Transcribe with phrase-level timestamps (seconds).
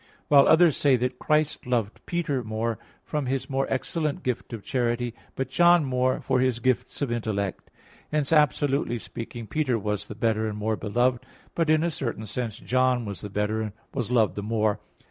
[0.29, 5.13] While others say that Christ loved Peter more, from his more excellent gift of charity;
[5.35, 7.69] but John more, from his gifts of intellect.
[8.11, 12.57] Hence, absolutely speaking, Peter was the better and more beloved; but, in a certain sense,
[12.57, 14.79] John was the better, and was loved the more.